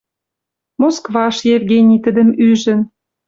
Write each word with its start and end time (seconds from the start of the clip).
Москваш 0.81 1.35
Евгений 1.55 2.01
тӹдӹм 2.03 2.29
ӱжӹн. 2.47 2.79